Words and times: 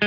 Hi 0.00 0.06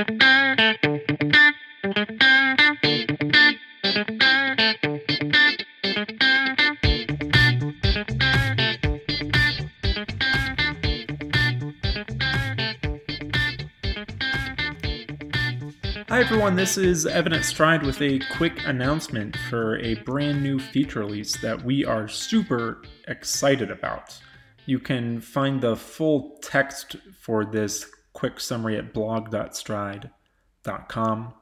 everyone, 16.20 16.56
this 16.56 16.78
is 16.78 17.04
at 17.04 17.42
Stryd 17.42 17.84
with 17.84 18.00
a 18.00 18.18
quick 18.34 18.54
announcement 18.64 19.36
for 19.50 19.78
a 19.80 19.96
brand 19.96 20.42
new 20.42 20.58
feature 20.58 21.00
release 21.00 21.36
that 21.42 21.62
we 21.62 21.84
are 21.84 22.08
super 22.08 22.82
excited 23.08 23.70
about. 23.70 24.18
You 24.64 24.78
can 24.78 25.20
find 25.20 25.60
the 25.60 25.76
full 25.76 26.38
text 26.40 26.96
for 27.20 27.44
this 27.44 27.84
quick 28.12 28.40
summary 28.40 28.76
at 28.76 28.92
blog.stryd.com. 28.92 31.34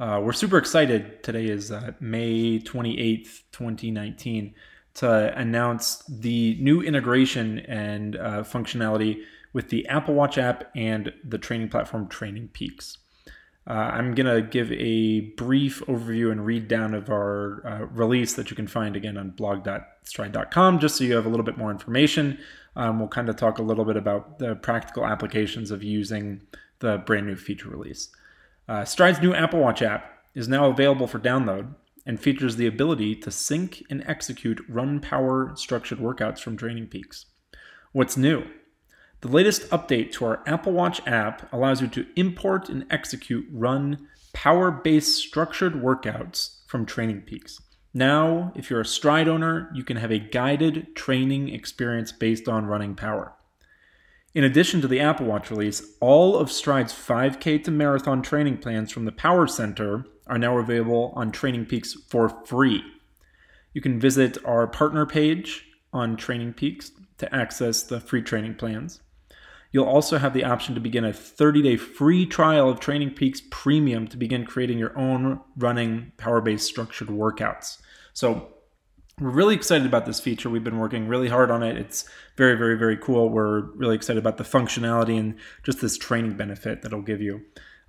Uh, 0.00 0.20
we're 0.22 0.32
super 0.32 0.58
excited. 0.58 1.24
Today 1.24 1.46
is 1.46 1.72
uh, 1.72 1.90
May 2.00 2.60
28th, 2.60 3.42
2019, 3.52 4.54
to 4.94 5.38
announce 5.38 6.02
the 6.08 6.56
new 6.60 6.80
integration 6.82 7.58
and 7.60 8.16
uh, 8.16 8.42
functionality 8.42 9.22
with 9.52 9.68
the 9.70 9.86
Apple 9.88 10.14
Watch 10.14 10.38
app 10.38 10.70
and 10.76 11.12
the 11.24 11.38
training 11.38 11.68
platform 11.68 12.08
Training 12.08 12.48
Peaks. 12.52 12.98
Uh, 13.68 13.72
I'm 13.72 14.14
going 14.14 14.34
to 14.34 14.40
give 14.40 14.72
a 14.72 15.20
brief 15.36 15.80
overview 15.86 16.32
and 16.32 16.46
read 16.46 16.68
down 16.68 16.94
of 16.94 17.10
our 17.10 17.66
uh, 17.66 17.84
release 17.86 18.32
that 18.34 18.48
you 18.48 18.56
can 18.56 18.66
find 18.66 18.96
again 18.96 19.18
on 19.18 19.30
blog.stryd.com 19.30 20.78
just 20.78 20.96
so 20.96 21.04
you 21.04 21.14
have 21.14 21.26
a 21.26 21.28
little 21.28 21.44
bit 21.44 21.58
more 21.58 21.70
information. 21.70 22.38
Um, 22.76 22.98
we'll 22.98 23.08
kind 23.08 23.28
of 23.28 23.36
talk 23.36 23.58
a 23.58 23.62
little 23.62 23.84
bit 23.84 23.96
about 23.96 24.38
the 24.38 24.54
practical 24.54 25.04
applications 25.04 25.70
of 25.70 25.82
using 25.82 26.40
the 26.78 26.98
brand 26.98 27.26
new 27.26 27.36
feature 27.36 27.68
release. 27.68 28.08
Uh, 28.68 28.84
Stryd's 28.84 29.20
new 29.20 29.34
Apple 29.34 29.60
Watch 29.60 29.82
app 29.82 30.12
is 30.34 30.48
now 30.48 30.70
available 30.70 31.06
for 31.06 31.18
download 31.18 31.74
and 32.06 32.18
features 32.18 32.56
the 32.56 32.66
ability 32.66 33.14
to 33.16 33.30
sync 33.30 33.84
and 33.90 34.02
execute 34.06 34.60
run 34.66 34.98
power 34.98 35.52
structured 35.56 35.98
workouts 35.98 36.38
from 36.38 36.56
Training 36.56 36.86
Peaks. 36.86 37.26
What's 37.92 38.16
new? 38.16 38.44
The 39.20 39.28
latest 39.28 39.68
update 39.70 40.12
to 40.12 40.26
our 40.26 40.42
Apple 40.46 40.72
Watch 40.72 41.04
app 41.04 41.52
allows 41.52 41.80
you 41.80 41.88
to 41.88 42.06
import 42.14 42.68
and 42.68 42.86
execute 42.88 43.48
run 43.50 44.06
power 44.32 44.70
based 44.70 45.16
structured 45.16 45.74
workouts 45.74 46.60
from 46.68 46.86
Training 46.86 47.22
Peaks. 47.22 47.60
Now, 47.92 48.52
if 48.54 48.70
you're 48.70 48.80
a 48.80 48.84
Stryd 48.84 49.26
owner, 49.26 49.72
you 49.74 49.82
can 49.82 49.96
have 49.96 50.12
a 50.12 50.20
guided 50.20 50.94
training 50.94 51.48
experience 51.48 52.12
based 52.12 52.46
on 52.46 52.66
running 52.66 52.94
power. 52.94 53.32
In 54.34 54.44
addition 54.44 54.80
to 54.82 54.88
the 54.88 55.00
Apple 55.00 55.26
Watch 55.26 55.50
release, 55.50 55.82
all 55.98 56.36
of 56.36 56.48
Stryd's 56.48 56.92
5K 56.92 57.64
to 57.64 57.72
marathon 57.72 58.22
training 58.22 58.58
plans 58.58 58.92
from 58.92 59.04
the 59.04 59.10
Power 59.10 59.48
Center 59.48 60.04
are 60.28 60.38
now 60.38 60.58
available 60.58 61.12
on 61.16 61.32
Training 61.32 61.66
Peaks 61.66 61.94
for 62.08 62.28
free. 62.46 62.84
You 63.74 63.80
can 63.80 63.98
visit 63.98 64.38
our 64.44 64.68
partner 64.68 65.06
page 65.06 65.64
on 65.92 66.16
Training 66.16 66.52
Peaks 66.52 66.92
to 67.16 67.34
access 67.34 67.82
the 67.82 67.98
free 67.98 68.22
training 68.22 68.54
plans. 68.54 69.00
You'll 69.70 69.86
also 69.86 70.18
have 70.18 70.32
the 70.32 70.44
option 70.44 70.74
to 70.74 70.80
begin 70.80 71.04
a 71.04 71.12
30 71.12 71.62
day 71.62 71.76
free 71.76 72.26
trial 72.26 72.68
of 72.68 72.80
Training 72.80 73.10
Peaks 73.10 73.42
Premium 73.50 74.06
to 74.08 74.16
begin 74.16 74.44
creating 74.44 74.78
your 74.78 74.96
own 74.98 75.40
running 75.56 76.12
power 76.16 76.40
based 76.40 76.66
structured 76.66 77.08
workouts. 77.08 77.78
So, 78.14 78.48
we're 79.20 79.30
really 79.30 79.56
excited 79.56 79.84
about 79.84 80.06
this 80.06 80.20
feature. 80.20 80.48
We've 80.48 80.62
been 80.62 80.78
working 80.78 81.08
really 81.08 81.28
hard 81.28 81.50
on 81.50 81.64
it. 81.64 81.76
It's 81.76 82.04
very, 82.36 82.56
very, 82.56 82.78
very 82.78 82.96
cool. 82.96 83.30
We're 83.30 83.62
really 83.72 83.96
excited 83.96 84.18
about 84.18 84.36
the 84.36 84.44
functionality 84.44 85.18
and 85.18 85.34
just 85.64 85.80
this 85.80 85.98
training 85.98 86.36
benefit 86.36 86.82
that 86.82 86.92
it'll 86.92 87.02
give 87.02 87.20
you. 87.20 87.40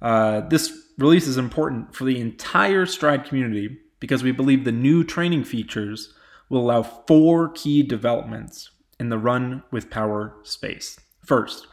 Uh, 0.01 0.41
this 0.41 0.75
release 0.97 1.27
is 1.27 1.37
important 1.37 1.93
for 1.93 2.05
the 2.05 2.19
entire 2.19 2.85
Stryd 2.85 3.25
community 3.25 3.77
because 3.99 4.23
we 4.23 4.31
believe 4.31 4.63
the 4.63 4.71
new 4.71 5.03
training 5.03 5.43
features 5.43 6.13
will 6.49 6.61
allow 6.61 6.81
four 6.81 7.49
key 7.49 7.83
developments 7.83 8.71
in 8.99 9.09
the 9.09 9.17
run 9.17 9.63
with 9.71 9.89
power 9.89 10.35
space. 10.43 10.99
First, 11.29 11.67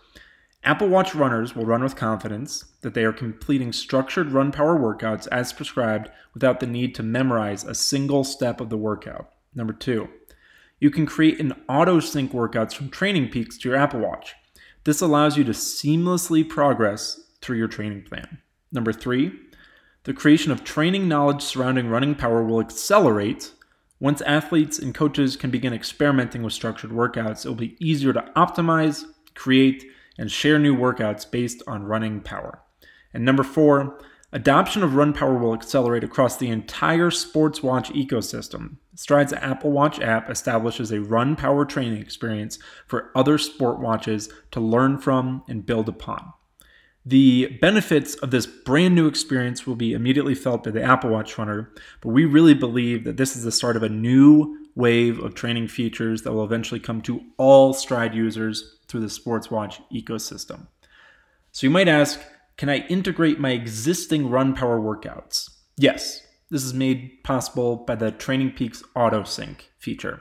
Apple 0.65 0.89
Watch 0.89 1.15
runners 1.15 1.56
will 1.56 1.65
run 1.65 1.83
with 1.83 1.97
confidence 1.97 2.67
that 2.83 2.93
they 2.93 3.05
are 3.05 3.12
completing 3.12 3.72
structured 3.72 4.31
run 4.31 4.53
power 4.53 4.78
workouts 4.78 5.27
as 5.33 5.55
prescribed 5.55 6.11
without 6.34 6.61
the 6.61 6.67
need 6.67 6.94
to 6.94 7.03
memorize 7.03 7.65
a 7.65 7.75
single 7.75 8.22
step 8.22 8.61
of 8.61 8.69
the 8.69 8.77
workout. 8.77 9.31
Number 9.55 9.72
two, 9.72 10.11
you 10.78 10.91
can 10.91 11.06
create 11.06 11.41
an 11.41 11.55
auto 11.71 12.00
sync 12.00 12.33
workouts 12.33 12.75
from 12.75 12.91
Training 12.91 13.31
Peaks 13.31 13.56
to 13.56 13.71
your 13.71 13.78
Apple 13.78 14.00
Watch. 14.00 14.34
This 14.84 15.00
allows 15.00 15.39
you 15.39 15.44
to 15.44 15.53
seamlessly 15.53 16.47
progress 16.47 17.19
through 17.41 17.56
your 17.56 17.67
training 17.67 18.03
plan. 18.03 18.43
Number 18.71 18.93
three, 18.93 19.33
the 20.05 20.12
creation 20.12 20.53
of 20.53 20.65
training 20.65 21.09
knowledge 21.09 21.41
surrounding 21.41 21.88
running 21.88 22.15
power 22.15 22.44
will 22.44 22.61
accelerate 22.61 23.53
once 24.00 24.21
athletes 24.21 24.78
and 24.78 24.94
coaches 24.94 25.34
can 25.34 25.50
begin 25.50 25.73
experimenting 25.73 26.43
with 26.43 26.53
structured 26.53 26.91
workouts. 26.91 27.47
It 27.47 27.49
will 27.49 27.55
be 27.55 27.78
easier 27.81 28.12
to 28.12 28.31
optimize, 28.37 29.06
create, 29.36 29.84
and 30.19 30.30
share 30.30 30.58
new 30.58 30.76
workouts 30.76 31.30
based 31.30 31.62
on 31.66 31.84
running 31.84 32.20
power. 32.20 32.62
And 33.14 33.24
number 33.24 33.42
four, 33.42 33.98
adoption 34.32 34.82
of 34.82 34.94
Run 34.94 35.12
Power 35.12 35.38
will 35.38 35.54
accelerate 35.54 36.04
across 36.04 36.36
the 36.36 36.48
entire 36.48 37.10
sports 37.10 37.62
watch 37.62 37.91
ecosystem. 37.91 38.76
Stryd's 38.94 39.32
Apple 39.34 39.70
Watch 39.70 40.00
app 40.00 40.30
establishes 40.30 40.91
a 40.91 41.00
Run 41.00 41.36
Power 41.36 41.64
training 41.64 42.00
experience 42.00 42.58
for 42.86 43.10
other 43.14 43.38
sport 43.38 43.78
watches 43.78 44.28
to 44.50 44.60
learn 44.60 44.98
from 44.98 45.42
and 45.48 45.66
build 45.66 45.88
upon. 45.88 46.32
The 47.04 47.58
benefits 47.60 48.16
of 48.16 48.32
this 48.32 48.46
brand 48.46 48.96
new 48.96 49.06
experience 49.06 49.64
will 49.64 49.76
be 49.76 49.92
immediately 49.92 50.34
felt 50.34 50.64
by 50.64 50.72
the 50.72 50.82
Apple 50.82 51.10
Watch 51.10 51.38
runner, 51.38 51.72
but 52.00 52.08
we 52.08 52.25
really 52.25 52.54
believe 52.54 53.04
that 53.04 53.16
this 53.16 53.36
is 53.36 53.44
the 53.44 53.52
start 53.52 53.76
of 53.76 53.84
a 53.84 53.88
new 53.88 54.66
wave 54.76 55.19
of 55.19 55.34
training 55.34 55.66
features 55.66 56.22
that 56.22 56.32
will 56.32 56.44
eventually 56.44 56.78
come 56.78 57.00
to 57.03 57.25
all 57.38 57.75
Stryd 57.75 58.14
users 58.14 58.78
through 58.87 59.00
the 59.00 59.10
Sports 59.10 59.50
Watch 59.50 59.81
ecosystem. 59.92 60.69
So 61.50 61.66
you 61.66 61.70
might 61.70 61.88
ask, 61.88 62.20
can 62.56 62.69
I 62.69 62.87
integrate 62.87 63.41
my 63.41 63.50
existing 63.50 64.31
run 64.31 64.54
power 64.54 64.78
workouts? 64.78 65.50
Yes, 65.76 66.22
this 66.50 66.62
is 66.62 66.72
made 66.72 67.25
possible 67.25 67.76
by 67.76 67.97
the 67.97 68.12
Training 68.12 68.53
Peaks 68.53 68.84
Auto 68.94 69.25
Sync 69.25 69.70
feature. 69.78 70.20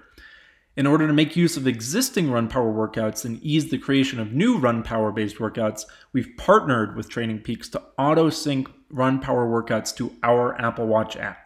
In 0.78 0.88
order 0.88 1.08
to 1.08 1.14
make 1.14 1.38
use 1.38 1.56
of 1.56 1.68
existing 1.68 2.32
run 2.32 2.50
power 2.50 2.72
workouts 2.72 3.24
and 3.24 3.42
ease 3.42 3.70
the 3.70 3.78
creation 3.78 4.20
of 4.20 4.34
new 4.34 4.58
run 4.58 4.84
power 4.84 5.12
based 5.12 5.38
workouts, 5.38 5.84
we've 6.12 6.36
partnered 6.38 6.98
with 6.98 7.10
Training 7.10 7.40
Peaks 7.40 7.70
to 7.70 7.82
auto 7.98 8.30
sync 8.30 8.70
run 8.90 9.20
power 9.20 9.48
workouts 9.48 9.96
to 9.96 10.12
our 10.24 10.60
Apple 10.60 10.88
Watch 10.88 11.16
app. 11.16 11.45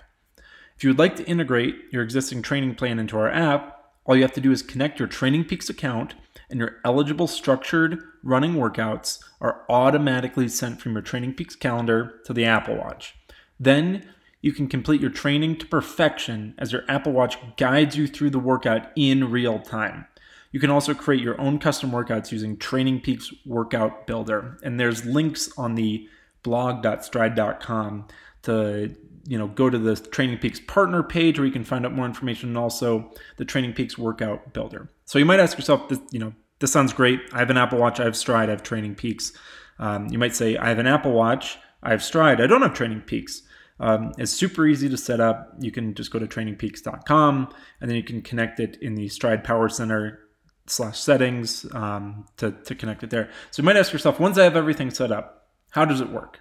If 0.79 0.85
you 0.85 0.91
would 0.91 0.99
like 0.99 1.17
to 1.17 1.25
integrate 1.25 1.75
your 1.91 2.01
existing 2.01 2.41
training 2.41 2.75
plan 2.75 2.99
into 2.99 3.17
our 3.17 3.29
app, 3.29 3.91
all 4.05 4.15
you 4.15 4.21
have 4.21 4.31
to 4.31 4.39
do 4.39 4.53
is 4.53 4.61
connect 4.61 4.97
your 4.97 5.09
Training 5.09 5.43
Peaks 5.43 5.69
account, 5.69 6.15
and 6.49 6.57
your 6.57 6.77
eligible 6.85 7.27
structured 7.27 8.01
running 8.23 8.53
workouts 8.53 9.19
are 9.41 9.65
automatically 9.67 10.47
sent 10.47 10.79
from 10.79 10.93
your 10.93 11.01
Training 11.01 11.33
Peaks 11.33 11.57
calendar 11.57 12.21
to 12.23 12.31
the 12.31 12.45
Apple 12.45 12.77
Watch. 12.77 13.13
Then 13.59 14.07
you 14.39 14.53
can 14.53 14.69
complete 14.69 15.01
your 15.01 15.09
training 15.09 15.57
to 15.57 15.65
perfection 15.65 16.55
as 16.57 16.71
your 16.71 16.85
Apple 16.87 17.11
Watch 17.11 17.37
guides 17.57 17.97
you 17.97 18.07
through 18.07 18.29
the 18.29 18.39
workout 18.39 18.89
in 18.95 19.29
real 19.29 19.59
time. 19.59 20.05
You 20.53 20.61
can 20.61 20.69
also 20.69 20.93
create 20.93 21.21
your 21.21 21.41
own 21.41 21.59
custom 21.59 21.91
workouts 21.91 22.31
using 22.31 22.55
Training 22.55 23.01
Peaks 23.01 23.33
Workout 23.45 24.07
Builder. 24.07 24.57
And 24.63 24.79
there's 24.79 25.05
links 25.05 25.51
on 25.57 25.75
the 25.75 26.07
blog.stryd.com 26.43 28.07
to 28.43 28.95
you 29.29 29.37
know 29.37 29.47
go 29.47 29.69
to 29.69 29.77
the 29.77 29.95
Training 29.95 30.39
Peaks 30.39 30.59
partner 30.59 31.03
page 31.03 31.37
where 31.37 31.45
you 31.45 31.53
can 31.53 31.63
find 31.63 31.85
out 31.85 31.93
more 31.93 32.07
information 32.07 32.49
and 32.49 32.57
also 32.57 33.11
the 33.37 33.45
Training 33.45 33.73
Peaks 33.73 33.95
Workout 33.95 34.53
Builder. 34.53 34.89
So 35.05 35.19
you 35.19 35.25
might 35.25 35.39
ask 35.39 35.55
yourself, 35.55 35.87
this, 35.87 35.99
you 36.11 36.19
know, 36.19 36.33
this 36.59 36.71
sounds 36.71 36.93
great. 36.93 37.21
I 37.31 37.37
have 37.37 37.51
an 37.51 37.57
Apple 37.57 37.77
Watch, 37.77 37.99
I 37.99 38.05
have 38.05 38.13
Stryd, 38.13 38.47
I 38.47 38.49
have 38.49 38.63
Training 38.63 38.95
Peaks. 38.95 39.31
Um, 39.77 40.07
you 40.07 40.17
might 40.17 40.35
say, 40.35 40.57
I 40.57 40.67
have 40.67 40.79
an 40.79 40.87
Apple 40.87 41.11
Watch, 41.11 41.59
I 41.83 41.91
have 41.91 41.99
Stryd, 41.99 42.41
I 42.41 42.47
don't 42.47 42.63
have 42.63 42.73
Training 42.73 43.01
Peaks. 43.01 43.43
Um, 43.79 44.13
it's 44.17 44.31
super 44.31 44.65
easy 44.65 44.89
to 44.89 44.97
set 44.97 45.19
up. 45.19 45.53
You 45.59 45.71
can 45.71 45.93
just 45.93 46.11
go 46.11 46.17
to 46.17 46.25
trainingpeaks.com 46.25 47.53
and 47.79 47.89
then 47.89 47.95
you 47.95 48.03
can 48.03 48.23
connect 48.23 48.59
it 48.59 48.77
in 48.81 48.95
the 48.95 49.05
Stryd 49.05 49.43
Power 49.43 49.69
Center 49.69 50.19
slash 50.65 50.99
settings 50.99 51.65
um, 51.75 52.25
to, 52.37 52.51
to 52.51 52.73
connect 52.73 53.03
it 53.03 53.11
there. 53.11 53.29
So 53.51 53.61
you 53.61 53.65
might 53.65 53.77
ask 53.77 53.93
yourself, 53.93 54.19
once 54.19 54.39
I 54.39 54.43
have 54.43 54.57
everything 54.57 54.89
set 54.89 55.11
up, 55.11 55.49
how 55.69 55.85
does 55.85 56.01
it 56.01 56.09
work? 56.09 56.39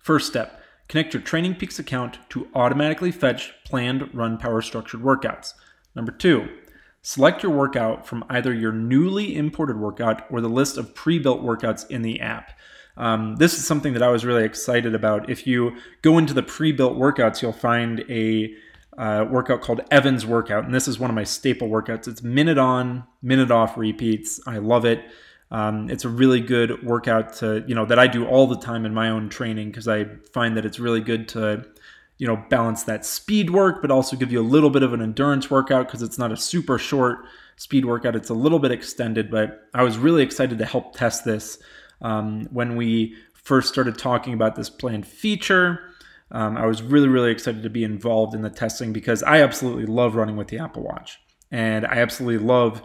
First 0.00 0.26
step, 0.26 0.61
connect 0.88 1.14
your 1.14 1.22
Training 1.22 1.54
Peaks 1.54 1.78
account 1.78 2.18
to 2.30 2.48
automatically 2.54 3.10
fetch 3.10 3.52
planned 3.64 4.14
run 4.14 4.38
power 4.38 4.62
structured 4.62 5.02
workouts. 5.02 5.54
Number 5.94 6.12
two, 6.12 6.48
select 7.02 7.42
your 7.42 7.52
workout 7.52 8.06
from 8.06 8.24
either 8.28 8.52
your 8.52 8.72
newly 8.72 9.36
imported 9.36 9.78
workout 9.78 10.24
or 10.30 10.40
the 10.40 10.48
list 10.48 10.76
of 10.78 10.94
pre-built 10.94 11.42
workouts 11.42 11.88
in 11.90 12.02
the 12.02 12.20
app. 12.20 12.52
Um, 12.96 13.36
this 13.36 13.54
is 13.54 13.66
something 13.66 13.94
that 13.94 14.02
I 14.02 14.08
was 14.08 14.24
really 14.24 14.44
excited 14.44 14.94
about. 14.94 15.30
If 15.30 15.46
you 15.46 15.76
go 16.02 16.18
into 16.18 16.34
the 16.34 16.42
pre-built 16.42 16.96
workouts, 16.96 17.40
you'll 17.40 17.52
find 17.52 18.04
a 18.08 18.54
uh, 18.98 19.24
workout 19.28 19.62
called 19.62 19.80
Evans 19.90 20.26
Workout, 20.26 20.64
and 20.64 20.74
this 20.74 20.86
is 20.86 20.98
one 20.98 21.08
of 21.08 21.16
my 21.16 21.24
staple 21.24 21.68
workouts. 21.68 22.06
It's 22.06 22.22
minute 22.22 22.58
on, 22.58 23.04
minute 23.22 23.50
off 23.50 23.78
repeats. 23.78 24.40
I 24.46 24.58
love 24.58 24.84
it. 24.84 25.02
Um, 25.52 25.90
it's 25.90 26.06
a 26.06 26.08
really 26.08 26.40
good 26.40 26.82
workout 26.82 27.34
to 27.34 27.62
you 27.66 27.74
know 27.74 27.84
that 27.84 27.98
I 27.98 28.06
do 28.06 28.26
all 28.26 28.46
the 28.46 28.58
time 28.58 28.84
in 28.84 28.94
my 28.94 29.10
own 29.10 29.28
training 29.28 29.68
because 29.68 29.86
I 29.86 30.06
find 30.32 30.56
that 30.56 30.64
it's 30.64 30.80
really 30.80 31.02
good 31.02 31.28
to 31.28 31.64
you 32.18 32.26
know 32.26 32.42
balance 32.48 32.84
that 32.84 33.04
speed 33.04 33.50
work, 33.50 33.82
but 33.82 33.90
also 33.90 34.16
give 34.16 34.32
you 34.32 34.40
a 34.40 34.48
little 34.48 34.70
bit 34.70 34.82
of 34.82 34.94
an 34.94 35.02
endurance 35.02 35.50
workout 35.50 35.86
because 35.86 36.02
it's 36.02 36.18
not 36.18 36.32
a 36.32 36.36
super 36.36 36.78
short 36.78 37.26
speed 37.56 37.84
workout. 37.84 38.16
It's 38.16 38.30
a 38.30 38.34
little 38.34 38.58
bit 38.58 38.72
extended, 38.72 39.30
but 39.30 39.68
I 39.74 39.82
was 39.82 39.98
really 39.98 40.22
excited 40.22 40.58
to 40.58 40.64
help 40.64 40.96
test 40.96 41.24
this 41.24 41.58
um, 42.00 42.48
when 42.50 42.76
we 42.76 43.14
first 43.34 43.68
started 43.68 43.98
talking 43.98 44.32
about 44.32 44.56
this 44.56 44.70
planned 44.70 45.06
feature. 45.06 45.80
Um, 46.30 46.56
I 46.56 46.64
was 46.64 46.80
really, 46.82 47.08
really 47.08 47.30
excited 47.30 47.62
to 47.62 47.70
be 47.70 47.84
involved 47.84 48.34
in 48.34 48.40
the 48.40 48.48
testing 48.48 48.94
because 48.94 49.22
I 49.22 49.42
absolutely 49.42 49.84
love 49.84 50.14
running 50.14 50.36
with 50.36 50.48
the 50.48 50.58
Apple 50.58 50.82
Watch. 50.82 51.20
And 51.50 51.84
I 51.86 51.96
absolutely 51.96 52.44
love 52.44 52.82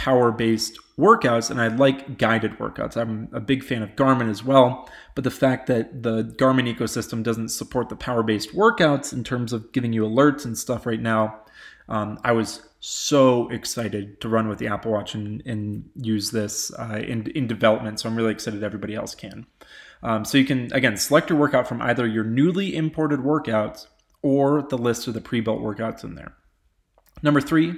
power 0.00 0.32
based 0.32 0.78
workouts 0.98 1.50
and 1.50 1.60
I 1.60 1.68
like 1.68 2.16
guided 2.16 2.52
workouts. 2.52 2.96
I'm 2.96 3.28
a 3.34 3.40
big 3.40 3.62
fan 3.62 3.82
of 3.82 3.90
Garmin 3.96 4.30
as 4.30 4.42
well. 4.42 4.88
But 5.14 5.24
the 5.24 5.30
fact 5.30 5.66
that 5.66 6.02
the 6.02 6.24
Garmin 6.38 6.74
ecosystem 6.74 7.22
doesn't 7.22 7.50
support 7.50 7.90
the 7.90 7.96
power 7.96 8.22
based 8.22 8.54
workouts 8.54 9.12
in 9.12 9.24
terms 9.24 9.52
of 9.52 9.72
giving 9.72 9.92
you 9.92 10.04
alerts 10.04 10.46
and 10.46 10.56
stuff 10.56 10.86
right 10.86 11.00
now, 11.00 11.42
um, 11.90 12.18
I 12.24 12.32
was 12.32 12.66
so 12.80 13.50
excited 13.50 14.22
to 14.22 14.30
run 14.30 14.48
with 14.48 14.58
the 14.58 14.68
Apple 14.68 14.90
Watch 14.90 15.14
and, 15.14 15.42
and 15.44 15.90
use 15.96 16.30
this 16.30 16.72
uh, 16.78 17.02
in, 17.06 17.30
in 17.32 17.46
development. 17.46 18.00
So 18.00 18.08
I'm 18.08 18.16
really 18.16 18.32
excited 18.32 18.64
everybody 18.64 18.94
else 18.94 19.14
can. 19.14 19.46
Um, 20.02 20.24
so 20.24 20.38
you 20.38 20.46
can, 20.46 20.72
again, 20.72 20.96
select 20.96 21.28
your 21.28 21.38
workout 21.38 21.68
from 21.68 21.82
either 21.82 22.06
your 22.06 22.24
newly 22.24 22.74
imported 22.74 23.20
workouts 23.20 23.86
or 24.22 24.62
the 24.62 24.78
list 24.78 25.06
of 25.08 25.12
the 25.12 25.20
pre 25.20 25.42
built 25.42 25.60
workouts 25.60 26.04
in 26.04 26.14
there. 26.14 26.36
Number 27.22 27.42
three, 27.42 27.74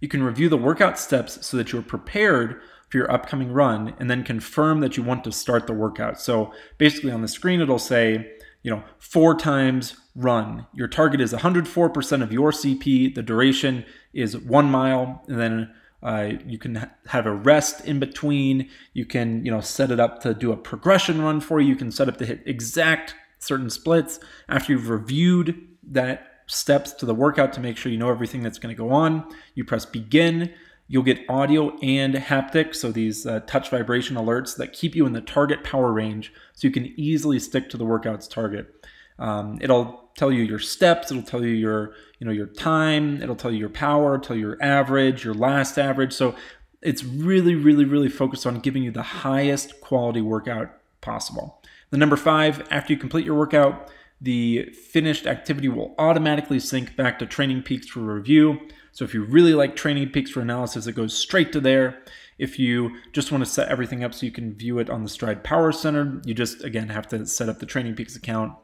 you 0.00 0.08
can 0.08 0.22
review 0.22 0.48
the 0.48 0.56
workout 0.56 0.98
steps 0.98 1.46
so 1.46 1.56
that 1.56 1.72
you're 1.72 1.82
prepared 1.82 2.60
for 2.88 2.98
your 2.98 3.10
upcoming 3.10 3.52
run 3.52 3.94
and 3.98 4.10
then 4.10 4.24
confirm 4.24 4.80
that 4.80 4.96
you 4.96 5.02
want 5.02 5.24
to 5.24 5.32
start 5.32 5.66
the 5.66 5.72
workout. 5.72 6.20
So 6.20 6.52
basically 6.78 7.10
on 7.10 7.22
the 7.22 7.28
screen, 7.28 7.60
it'll 7.60 7.78
say, 7.78 8.32
you 8.62 8.70
know, 8.70 8.82
four 8.98 9.34
times 9.34 9.96
run. 10.14 10.66
Your 10.72 10.88
target 10.88 11.20
is 11.20 11.32
104% 11.32 12.22
of 12.22 12.32
your 12.32 12.50
CP. 12.50 13.14
The 13.14 13.22
duration 13.22 13.84
is 14.12 14.36
one 14.36 14.70
mile, 14.70 15.22
and 15.28 15.38
then 15.38 15.74
uh, 16.02 16.32
you 16.46 16.58
can 16.58 16.76
ha- 16.76 16.90
have 17.06 17.26
a 17.26 17.32
rest 17.32 17.84
in 17.84 18.00
between. 18.00 18.68
You 18.94 19.04
can, 19.04 19.44
you 19.44 19.50
know, 19.50 19.60
set 19.60 19.90
it 19.90 20.00
up 20.00 20.20
to 20.22 20.34
do 20.34 20.50
a 20.50 20.56
progression 20.56 21.22
run 21.22 21.40
for 21.40 21.60
you. 21.60 21.68
You 21.68 21.76
can 21.76 21.92
set 21.92 22.08
up 22.08 22.16
to 22.18 22.26
hit 22.26 22.42
exact 22.46 23.14
certain 23.38 23.70
splits 23.70 24.18
after 24.48 24.72
you've 24.72 24.88
reviewed 24.88 25.68
that 25.90 26.27
steps 26.48 26.92
to 26.94 27.06
the 27.06 27.14
workout 27.14 27.52
to 27.52 27.60
make 27.60 27.76
sure 27.76 27.92
you 27.92 27.98
know 27.98 28.10
everything 28.10 28.42
that's 28.42 28.58
going 28.58 28.74
to 28.74 28.78
go 28.78 28.90
on. 28.90 29.24
You 29.54 29.64
press 29.64 29.86
begin. 29.86 30.52
You'll 30.88 31.02
get 31.02 31.20
audio 31.28 31.76
and 31.78 32.14
haptic, 32.14 32.74
so 32.74 32.90
these 32.90 33.26
uh, 33.26 33.40
touch 33.40 33.68
vibration 33.70 34.16
alerts 34.16 34.56
that 34.56 34.72
keep 34.72 34.96
you 34.96 35.04
in 35.06 35.12
the 35.12 35.20
target 35.20 35.62
power 35.62 35.92
range 35.92 36.32
so 36.54 36.66
you 36.66 36.72
can 36.72 36.86
easily 36.96 37.38
stick 37.38 37.68
to 37.70 37.76
the 37.76 37.84
workout's 37.84 38.26
target. 38.26 38.74
Um, 39.18 39.58
it'll 39.60 40.10
tell 40.16 40.32
you 40.32 40.42
your 40.42 40.58
steps, 40.58 41.10
it'll 41.10 41.22
tell 41.22 41.44
you 41.44 41.54
your, 41.54 41.94
you 42.18 42.26
know, 42.26 42.32
your 42.32 42.46
time, 42.46 43.22
it'll 43.22 43.36
tell 43.36 43.52
you 43.52 43.58
your 43.58 43.68
power, 43.68 44.18
tell 44.18 44.34
you 44.34 44.46
your 44.48 44.62
average, 44.62 45.24
your 45.24 45.34
last 45.34 45.78
average. 45.78 46.14
So 46.14 46.34
it's 46.80 47.04
really, 47.04 47.54
really, 47.54 47.84
really 47.84 48.08
focused 48.08 48.46
on 48.46 48.60
giving 48.60 48.82
you 48.82 48.90
the 48.90 49.02
highest 49.02 49.80
quality 49.82 50.22
workout 50.22 50.70
possible. 51.02 51.62
The 51.90 51.98
number 51.98 52.16
five, 52.16 52.66
after 52.70 52.92
you 52.92 52.98
complete 52.98 53.26
your 53.26 53.36
workout, 53.36 53.90
the 54.20 54.70
finished 54.72 55.26
activity 55.26 55.68
will 55.68 55.94
automatically 55.98 56.58
sync 56.58 56.96
back 56.96 57.18
to 57.18 57.26
Training 57.26 57.62
Peaks 57.62 57.86
for 57.86 58.00
review. 58.00 58.60
So 58.92 59.04
if 59.04 59.14
you 59.14 59.22
really 59.22 59.54
like 59.54 59.76
Training 59.76 60.10
Peaks 60.10 60.30
for 60.30 60.40
analysis, 60.40 60.86
it 60.86 60.94
goes 60.94 61.16
straight 61.16 61.52
to 61.52 61.60
there. 61.60 62.02
If 62.38 62.58
you 62.58 62.96
just 63.12 63.30
want 63.30 63.44
to 63.44 63.50
set 63.50 63.68
everything 63.68 64.02
up 64.02 64.14
so 64.14 64.26
you 64.26 64.32
can 64.32 64.54
view 64.54 64.78
it 64.78 64.90
on 64.90 65.02
the 65.02 65.08
Stryd 65.08 65.44
Power 65.44 65.70
Center, 65.72 66.20
you 66.24 66.34
just 66.34 66.64
again 66.64 66.88
have 66.88 67.06
to 67.08 67.26
set 67.26 67.48
up 67.48 67.58
the 67.58 67.66
Training 67.66 67.94
Peaks 67.94 68.16
account. 68.16 68.54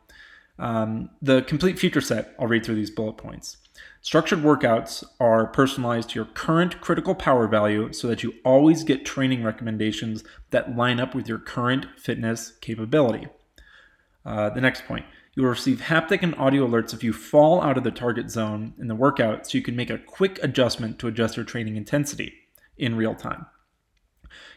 Um, 0.59 1.11
the 1.21 1.43
complete 1.43 1.79
feature 1.79 2.01
set, 2.01 2.35
I'll 2.39 2.47
read 2.47 2.65
through 2.65 2.77
these 2.77 2.91
bullet 2.91 3.17
points. 3.17 3.57
Structured 4.01 4.41
workouts 4.41 5.03
are 5.19 5.47
personalized 5.47 6.11
to 6.11 6.17
your 6.17 6.27
current 6.27 6.81
critical 6.81 7.15
power 7.15 7.49
value 7.49 7.93
so 7.93 8.07
that 8.07 8.23
you 8.23 8.35
always 8.45 8.85
get 8.85 9.05
training 9.05 9.43
recommendations 9.43 10.23
that 10.51 10.77
line 10.77 11.01
up 11.01 11.15
with 11.15 11.27
your 11.27 11.39
current 11.39 11.87
fitness 11.97 12.53
capability. 12.61 13.27
Uh, 14.25 14.51
the 14.51 14.61
next 14.61 14.85
point 14.87 15.05
you 15.35 15.43
will 15.43 15.51
receive 15.51 15.81
haptic 15.81 16.23
and 16.23 16.35
audio 16.37 16.67
alerts 16.67 16.95
if 16.95 17.03
you 17.03 17.13
fall 17.13 17.61
out 17.61 17.77
of 17.77 17.85
the 17.85 17.91
target 17.91 18.31
zone 18.31 18.75
in 18.79 18.89
the 18.89 18.95
workout 18.95 19.47
so 19.47 19.59
you 19.59 19.65
can 19.65 19.77
make 19.77 19.91
a 19.91 19.99
quick 19.99 20.39
adjustment 20.43 20.99
to 20.99 21.09
adjust 21.09 21.37
your 21.37 21.45
training 21.45 21.77
intensity 21.77 22.33
in 22.77 22.97
real 22.97 23.15
time. 23.15 23.47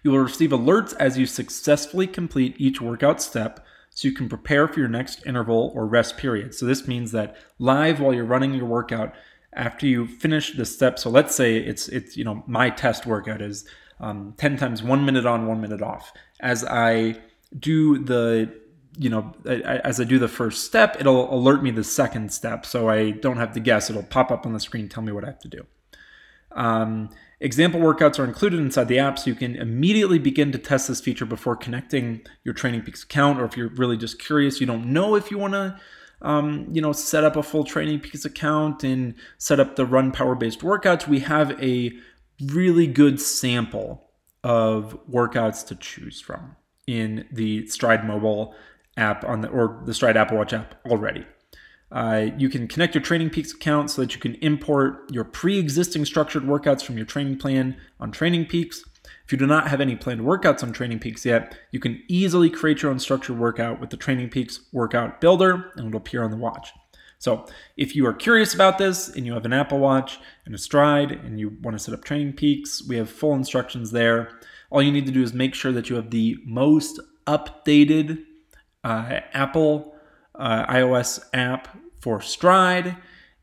You 0.04 0.12
will 0.12 0.20
receive 0.20 0.52
alerts 0.52 0.96
as 1.00 1.18
you 1.18 1.26
successfully 1.26 2.08
complete 2.08 2.56
each 2.58 2.82
workout 2.82 3.22
step 3.22 3.66
so 3.90 4.08
you 4.08 4.14
can 4.14 4.30
prepare 4.30 4.68
for 4.68 4.80
your 4.80 4.90
next 4.90 5.26
interval 5.26 5.72
or 5.74 5.88
rest 5.88 6.18
period. 6.18 6.54
So 6.54 6.66
this 6.66 6.88
means 6.88 7.12
that 7.12 7.36
live 7.58 8.00
while 8.00 8.14
you're 8.14 8.26
running 8.26 8.54
your 8.54 8.66
workout, 8.66 9.14
after 9.54 9.88
you 9.88 10.06
finish 10.06 10.56
the 10.56 10.66
step, 10.66 11.00
so 11.00 11.10
let's 11.10 11.34
say 11.34 11.58
it's 11.58 11.88
it's 11.88 12.16
you 12.16 12.24
know 12.24 12.44
my 12.46 12.70
test 12.70 13.08
workout 13.08 13.42
is 13.42 13.66
um, 14.00 14.36
10 14.38 14.58
times 14.58 14.84
one 14.84 15.04
minute 15.04 15.26
on, 15.26 15.48
one 15.48 15.60
minute 15.60 15.82
off. 15.82 16.14
As 16.40 16.64
I 16.64 17.20
do 17.58 17.98
the 17.98 18.54
you 18.98 19.10
know, 19.10 19.34
as 19.46 20.00
I 20.00 20.04
do 20.04 20.20
the 20.20 20.28
first 20.28 20.66
step, 20.66 20.98
it'll 21.00 21.34
alert 21.34 21.62
me 21.62 21.72
the 21.72 21.84
second 21.84 22.34
step. 22.34 22.66
So 22.66 22.90
I 22.90 23.12
don't 23.12 23.38
have 23.38 23.54
to 23.54 23.60
guess. 23.60 23.90
It'll 23.90 24.04
pop 24.04 24.32
up 24.32 24.46
on 24.46 24.54
the 24.54 24.60
screen, 24.60 24.90
tell 24.90 25.04
me 25.04 25.12
what 25.12 25.24
I 25.24 25.28
have 25.28 25.40
to 25.40 25.48
do. 25.48 25.66
Um, 26.52 27.10
example 27.40 27.80
workouts 27.80 28.18
are 28.18 28.26
included 28.26 28.60
inside 28.60 28.88
the 28.88 29.00
app, 29.00 29.20
so 29.20 29.30
you 29.30 29.36
can 29.36 29.56
immediately 29.56 30.18
begin 30.18 30.52
to 30.52 30.58
test 30.58 30.88
this 30.88 31.00
feature 31.00 31.26
before 31.26 31.56
connecting 31.56 32.22
your 32.44 32.54
Training 32.54 32.82
Peaks 32.82 33.04
account. 33.04 33.40
Or 33.40 33.46
if 33.46 33.56
you're 33.56 33.70
really 33.70 33.98
just 33.98 34.20
curious, 34.20 34.60
you 34.60 34.66
don't 34.66 34.88
know 34.88 35.16
if 35.16 35.30
you 35.30 35.38
want 35.38 35.54
to, 35.54 35.80
um, 36.24 36.68
you 36.72 36.82
know, 36.82 36.94
set 36.94 37.24
up 37.24 37.36
a 37.36 37.44
full 37.44 37.64
Training 37.64 38.00
Peaks 38.00 38.26
account 38.26 38.84
and 38.84 39.14
set 39.38 39.60
up 39.60 39.76
the 39.76 39.86
run 39.86 40.12
power 40.12 40.34
based 40.34 40.62
workouts. 40.62 41.08
We 41.08 41.20
have 41.20 41.52
a 41.62 41.92
really 42.42 42.88
good 42.88 43.22
sample 43.22 44.10
of 44.44 44.98
workouts 45.08 45.66
to 45.68 45.76
choose 45.76 46.22
from 46.22 46.56
in 46.88 47.28
the 47.32 47.64
Stryd 47.64 48.06
Mobile 48.06 48.56
app 48.98 49.24
on 49.24 49.42
the 49.42 49.50
or 49.50 49.82
the 49.86 49.92
Stryd 49.92 50.16
Apple 50.16 50.38
Watch 50.38 50.54
app 50.54 50.76
already. 50.86 51.26
Uh, 51.92 52.28
you 52.38 52.50
can 52.50 52.68
connect 52.68 52.96
your 52.96 53.02
Training 53.02 53.30
Peaks 53.30 53.54
account 53.54 53.90
so 53.90 54.02
that 54.02 54.14
you 54.14 54.20
can 54.20 54.36
import 54.36 55.10
your 55.10 55.24
pre-existing 55.24 56.04
structured 56.04 56.44
workouts 56.44 56.84
from 56.84 56.98
your 56.98 57.06
training 57.06 57.38
plan 57.38 57.78
on 58.00 58.12
Training 58.12 58.46
Peaks. 58.46 58.84
If 59.24 59.32
you 59.32 59.38
do 59.38 59.48
not 59.48 59.70
have 59.70 59.80
any 59.80 59.96
planned 59.96 60.22
workouts 60.22 60.64
on 60.64 60.74
Training 60.74 61.00
Peaks 61.00 61.26
yet, 61.26 61.58
you 61.72 61.80
can 61.80 62.02
easily 62.10 62.50
create 62.50 62.82
your 62.82 62.92
own 62.92 63.00
structured 63.00 63.40
workout 63.40 63.80
with 63.80 63.90
the 63.90 63.98
Training 63.98 64.30
Peaks 64.30 64.60
Workout 64.74 65.22
Builder, 65.22 65.72
and 65.76 65.88
it'll 65.88 65.98
appear 65.98 66.24
on 66.24 66.32
the 66.32 66.38
watch. 66.38 66.72
So, 67.20 67.48
if 67.78 67.96
you 67.96 68.06
are 68.06 68.14
curious 68.14 68.54
about 68.54 68.78
this 68.78 69.10
and 69.10 69.26
you 69.26 69.34
have 69.34 69.46
an 69.46 69.54
Apple 69.54 69.80
Watch 69.80 70.20
and 70.46 70.54
a 70.54 70.58
Stryd 70.58 71.26
and 71.26 71.40
you 71.40 71.58
want 71.64 71.76
to 71.76 71.84
set 71.84 71.94
up 71.94 72.04
Training 72.04 72.34
Peaks, 72.34 72.86
we 72.88 72.98
have 72.98 73.10
full 73.10 73.34
instructions 73.34 73.92
there. 73.92 74.40
All 74.70 74.84
you 74.84 74.92
need 74.92 75.08
to 75.08 75.12
do 75.12 75.24
is 75.24 75.34
make 75.34 75.56
sure 75.56 75.72
that 75.72 75.90
you 75.90 75.96
have 75.96 76.12
the 76.12 76.38
most 76.46 77.00
updated 77.26 78.24
uh, 78.84 79.22
Apple 79.34 79.96
uh, 80.36 80.66
iOS 80.68 81.20
app 81.34 81.78
for 82.00 82.20
Stryd, 82.20 82.98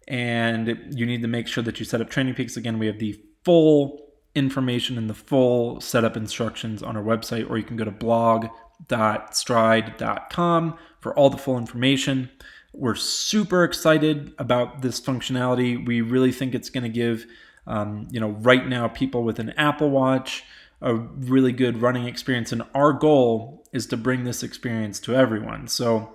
and 0.07 0.87
you 0.91 1.07
need 1.07 1.23
to 1.23 1.29
make 1.29 1.49
sure 1.49 1.65
that 1.65 1.79
you 1.79 1.85
set 1.85 2.01
up 2.01 2.11
Training 2.11 2.35
Peaks. 2.35 2.57
Again, 2.57 2.79
we 2.79 2.87
have 2.87 2.99
the 2.99 3.21
full 3.45 4.05
information 4.35 4.99
and 4.99 5.09
the 5.09 5.15
full 5.15 5.81
setup 5.81 6.17
instructions 6.17 6.83
on 6.83 6.97
our 6.97 7.03
website, 7.03 7.49
or 7.49 7.57
you 7.57 7.65
can 7.65 7.77
go 7.77 7.85
to 7.85 7.91
blog.stryd.com 7.91 10.79
for 11.01 11.15
all 11.15 11.31
the 11.31 11.39
full 11.39 11.59
information. 11.59 12.31
We're 12.73 12.97
super 12.97 13.63
excited 13.63 14.35
about 14.39 14.83
this 14.83 15.01
functionality. 15.01 15.87
We 15.87 16.01
really 16.01 16.33
think 16.33 16.55
it's 16.55 16.71
going 16.71 16.83
to 16.83 16.89
give, 16.89 17.27
um, 17.67 18.09
you 18.11 18.19
know, 18.19 18.31
right 18.31 18.67
now 18.67 18.89
people 18.89 19.23
with 19.23 19.39
an 19.39 19.51
Apple 19.51 19.91
Watch 19.91 20.43
a 20.85 20.95
really 20.95 21.51
good 21.51 21.81
running 21.81 22.07
experience. 22.07 22.53
And 22.53 22.63
our 22.75 22.93
goal 22.93 23.67
is 23.73 23.87
to 23.87 23.97
bring 23.97 24.23
this 24.23 24.43
experience 24.43 25.01
to 25.01 25.17
everyone. 25.17 25.67
So 25.67 26.15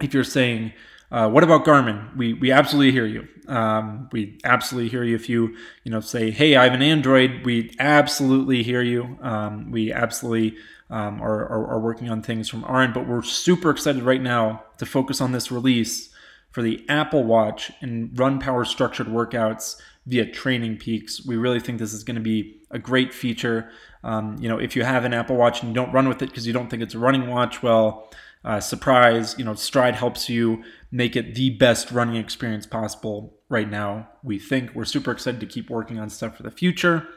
if 0.00 0.14
you're 0.14 0.24
saying, 0.24 0.72
uh, 1.10 1.28
what 1.28 1.44
about 1.44 1.64
Garmin? 1.64 2.16
We 2.16 2.32
we 2.32 2.50
absolutely 2.50 2.92
hear 2.92 3.06
you. 3.06 3.28
Um, 3.48 4.08
we 4.12 4.38
absolutely 4.44 4.88
hear 4.88 5.04
you. 5.04 5.14
If 5.14 5.28
you 5.28 5.56
you 5.84 5.90
know 5.90 6.00
say, 6.00 6.30
hey, 6.30 6.56
I 6.56 6.64
have 6.64 6.72
an 6.72 6.82
Android, 6.82 7.44
we 7.44 7.74
absolutely 7.78 8.62
hear 8.62 8.82
you. 8.82 9.18
Um, 9.22 9.70
we 9.70 9.92
absolutely 9.92 10.56
um, 10.90 11.20
are, 11.20 11.46
are, 11.46 11.66
are 11.68 11.80
working 11.80 12.10
on 12.10 12.22
things 12.22 12.48
from 12.48 12.64
our 12.64 12.82
end, 12.82 12.94
but 12.94 13.06
we're 13.06 13.22
super 13.22 13.70
excited 13.70 14.02
right 14.02 14.22
now 14.22 14.64
to 14.78 14.86
focus 14.86 15.20
on 15.20 15.32
this 15.32 15.52
release 15.52 16.10
for 16.50 16.62
the 16.62 16.84
Apple 16.88 17.24
Watch 17.24 17.70
and 17.80 18.18
run 18.18 18.40
power 18.40 18.64
structured 18.64 19.08
workouts 19.08 19.80
via 20.06 20.24
Training 20.24 20.78
Peaks. 20.78 21.24
We 21.26 21.36
really 21.36 21.60
think 21.60 21.78
this 21.78 21.92
is 21.92 22.04
going 22.04 22.14
to 22.14 22.20
be 22.20 22.60
a 22.70 22.78
great 22.78 23.12
feature. 23.12 23.70
Um, 24.06 24.36
you 24.40 24.48
know, 24.48 24.58
if 24.58 24.76
you 24.76 24.84
have 24.84 25.04
an 25.04 25.12
Apple 25.12 25.34
Watch 25.34 25.60
and 25.60 25.70
you 25.70 25.74
don't 25.74 25.92
run 25.92 26.08
with 26.08 26.22
it 26.22 26.28
because 26.30 26.46
you 26.46 26.52
don't 26.52 26.70
think 26.70 26.80
it's 26.80 26.94
a 26.94 26.98
running 26.98 27.28
watch, 27.28 27.60
well, 27.60 28.08
uh, 28.44 28.60
surprise, 28.60 29.34
you 29.36 29.44
know, 29.44 29.54
Stryd 29.54 29.94
helps 29.94 30.28
you 30.28 30.62
make 30.92 31.16
it 31.16 31.34
the 31.34 31.50
best 31.50 31.90
running 31.90 32.14
experience 32.14 32.66
possible 32.66 33.34
right 33.48 33.68
now. 33.68 34.08
We 34.22 34.38
think 34.38 34.70
we're 34.76 34.84
super 34.84 35.10
excited 35.10 35.40
to 35.40 35.46
keep 35.46 35.68
working 35.68 35.98
on 35.98 36.08
stuff 36.08 36.36
for 36.36 36.44
the 36.44 36.52
future. 36.52 37.08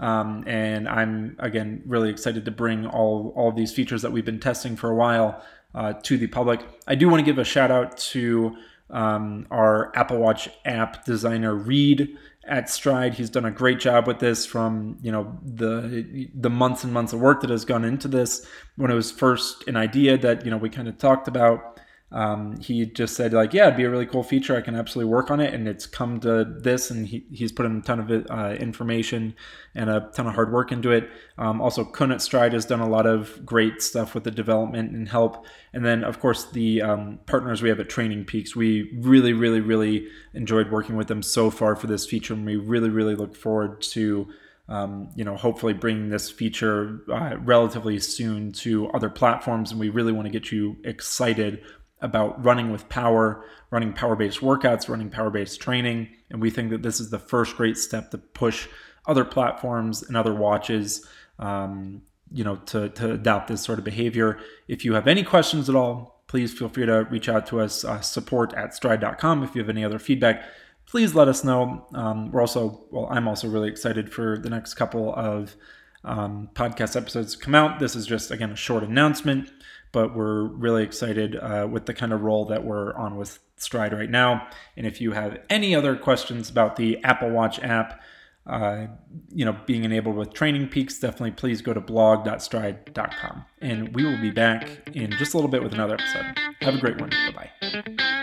Um, 0.00 0.42
and 0.46 0.88
I'm 0.88 1.36
again 1.40 1.82
really 1.84 2.08
excited 2.08 2.46
to 2.46 2.50
bring 2.50 2.86
all 2.86 3.34
all 3.36 3.52
these 3.52 3.70
features 3.70 4.00
that 4.00 4.10
we've 4.10 4.24
been 4.24 4.40
testing 4.40 4.76
for 4.76 4.90
a 4.90 4.94
while 4.94 5.44
uh, 5.74 5.92
to 6.04 6.16
the 6.16 6.26
public. 6.26 6.66
I 6.86 6.94
do 6.94 7.10
want 7.10 7.20
to 7.20 7.24
give 7.24 7.36
a 7.36 7.44
shout 7.44 7.70
out 7.70 7.98
to 7.98 8.56
um, 8.90 9.46
our 9.50 9.92
Apple 9.96 10.18
Watch 10.18 10.48
app 10.64 11.04
designer 11.04 11.54
Reed 11.54 12.16
at 12.44 12.66
Stryd. 12.66 13.14
He's 13.14 13.30
done 13.30 13.44
a 13.44 13.50
great 13.50 13.80
job 13.80 14.06
with 14.06 14.18
this 14.18 14.46
from 14.46 14.98
you 15.02 15.12
know 15.12 15.38
the 15.42 16.28
the 16.34 16.50
months 16.50 16.84
and 16.84 16.92
months 16.92 17.12
of 17.12 17.20
work 17.20 17.40
that 17.42 17.50
has 17.50 17.64
gone 17.64 17.84
into 17.84 18.08
this. 18.08 18.46
When 18.76 18.90
it 18.90 18.94
was 18.94 19.10
first 19.10 19.66
an 19.68 19.76
idea 19.76 20.18
that 20.18 20.44
you 20.44 20.50
know 20.50 20.56
we 20.56 20.68
kind 20.68 20.88
of 20.88 20.98
talked 20.98 21.28
about, 21.28 21.79
um, 22.12 22.58
he 22.58 22.86
just 22.86 23.14
said 23.14 23.32
like, 23.32 23.54
yeah, 23.54 23.66
it'd 23.66 23.76
be 23.76 23.84
a 23.84 23.90
really 23.90 24.06
cool 24.06 24.24
feature. 24.24 24.56
I 24.56 24.62
can 24.62 24.74
absolutely 24.74 25.12
work 25.12 25.30
on 25.30 25.38
it, 25.38 25.54
and 25.54 25.68
it's 25.68 25.86
come 25.86 26.18
to 26.20 26.44
this, 26.44 26.90
and 26.90 27.06
he, 27.06 27.24
he's 27.30 27.52
put 27.52 27.66
in 27.66 27.78
a 27.78 27.82
ton 27.82 28.00
of 28.00 28.30
uh, 28.30 28.56
information 28.58 29.34
and 29.76 29.88
a 29.88 30.10
ton 30.12 30.26
of 30.26 30.34
hard 30.34 30.52
work 30.52 30.72
into 30.72 30.90
it. 30.90 31.08
Um, 31.38 31.60
also, 31.60 31.84
Kun 31.84 32.10
at 32.10 32.18
Stryd 32.18 32.52
has 32.52 32.66
done 32.66 32.80
a 32.80 32.88
lot 32.88 33.06
of 33.06 33.46
great 33.46 33.80
stuff 33.80 34.14
with 34.14 34.24
the 34.24 34.32
development 34.32 34.90
and 34.90 35.08
help, 35.08 35.46
and 35.72 35.84
then 35.84 36.02
of 36.02 36.18
course 36.18 36.50
the 36.50 36.82
um, 36.82 37.20
partners 37.26 37.62
we 37.62 37.68
have 37.68 37.78
at 37.78 37.88
Training 37.88 38.24
Peaks. 38.24 38.56
We 38.56 38.90
really, 38.98 39.32
really, 39.32 39.60
really 39.60 40.08
enjoyed 40.34 40.72
working 40.72 40.96
with 40.96 41.06
them 41.06 41.22
so 41.22 41.48
far 41.48 41.76
for 41.76 41.86
this 41.86 42.06
feature, 42.06 42.34
and 42.34 42.44
we 42.44 42.56
really, 42.56 42.90
really 42.90 43.14
look 43.14 43.36
forward 43.36 43.82
to. 43.82 44.28
Um, 44.68 45.10
you 45.16 45.24
know, 45.24 45.34
hopefully 45.34 45.72
bringing 45.72 46.10
this 46.10 46.30
feature 46.30 47.00
uh, 47.12 47.34
relatively 47.40 47.98
soon 47.98 48.52
to 48.52 48.88
other 48.90 49.10
platforms, 49.10 49.72
and 49.72 49.80
we 49.80 49.88
really 49.88 50.12
want 50.12 50.26
to 50.26 50.30
get 50.30 50.52
you 50.52 50.76
excited 50.84 51.64
about 52.02 52.42
running 52.44 52.70
with 52.70 52.88
power, 52.88 53.44
running 53.70 53.92
power 53.92 54.16
based 54.16 54.40
workouts, 54.40 54.88
running 54.88 55.10
power 55.10 55.30
based 55.30 55.60
training. 55.60 56.08
And 56.30 56.40
we 56.40 56.50
think 56.50 56.70
that 56.70 56.82
this 56.82 57.00
is 57.00 57.10
the 57.10 57.18
first 57.18 57.56
great 57.56 57.76
step 57.76 58.10
to 58.10 58.18
push 58.18 58.68
other 59.06 59.24
platforms 59.24 60.02
and 60.02 60.16
other 60.16 60.34
watches. 60.34 61.06
Um, 61.38 62.02
you 62.32 62.44
know, 62.44 62.56
to, 62.56 62.88
to 62.90 63.12
adopt 63.12 63.48
this 63.48 63.62
sort 63.62 63.78
of 63.78 63.84
behavior. 63.84 64.38
If 64.68 64.84
you 64.84 64.94
have 64.94 65.08
any 65.08 65.24
questions 65.24 65.68
at 65.68 65.74
all, 65.74 66.22
please 66.28 66.56
feel 66.56 66.68
free 66.68 66.86
to 66.86 67.04
reach 67.10 67.28
out 67.28 67.46
to 67.48 67.60
us, 67.60 67.84
uh, 67.84 68.00
support 68.00 68.54
at 68.54 68.70
stryd.com. 68.70 69.42
If 69.42 69.54
you 69.54 69.60
have 69.60 69.68
any 69.68 69.84
other 69.84 69.98
feedback, 69.98 70.44
please 70.86 71.14
let 71.14 71.26
us 71.26 71.42
know. 71.42 71.86
Um, 71.92 72.30
we're 72.30 72.40
also, 72.40 72.86
well, 72.90 73.08
I'm 73.10 73.26
also 73.26 73.48
really 73.48 73.68
excited 73.68 74.12
for 74.12 74.38
the 74.38 74.48
next 74.48 74.74
couple 74.74 75.12
of 75.14 75.56
um, 76.04 76.48
podcast 76.54 76.96
episodes 76.96 77.34
to 77.34 77.44
come 77.44 77.54
out. 77.54 77.80
This 77.80 77.96
is 77.96 78.06
just, 78.06 78.30
again, 78.30 78.52
a 78.52 78.56
short 78.56 78.84
announcement 78.84 79.50
but 79.92 80.14
we're 80.14 80.44
really 80.44 80.82
excited 80.82 81.36
uh, 81.36 81.66
with 81.70 81.86
the 81.86 81.94
kind 81.94 82.12
of 82.12 82.22
role 82.22 82.44
that 82.46 82.64
we're 82.64 82.94
on 82.94 83.16
with 83.16 83.38
Stryd 83.58 83.92
right 83.92 84.10
now. 84.10 84.48
And 84.76 84.86
if 84.86 85.00
you 85.00 85.12
have 85.12 85.38
any 85.48 85.74
other 85.74 85.96
questions 85.96 86.48
about 86.50 86.76
the 86.76 87.02
Apple 87.04 87.30
Watch 87.30 87.58
app, 87.60 88.00
uh, 88.46 88.86
you 89.28 89.44
know, 89.44 89.56
being 89.66 89.84
enabled 89.84 90.16
with 90.16 90.32
Training 90.32 90.68
Peaks, 90.68 90.98
definitely 90.98 91.32
please 91.32 91.60
go 91.60 91.74
to 91.74 91.80
blog.stryd.com. 91.80 93.44
And 93.60 93.94
we 93.94 94.04
will 94.04 94.20
be 94.20 94.30
back 94.30 94.68
in 94.94 95.12
just 95.12 95.34
a 95.34 95.36
little 95.36 95.50
bit 95.50 95.62
with 95.62 95.74
another 95.74 95.94
episode. 95.94 96.38
Have 96.60 96.74
a 96.74 96.78
great 96.78 97.00
one. 97.00 97.10
Bye 97.10 97.50
bye. 97.60 98.16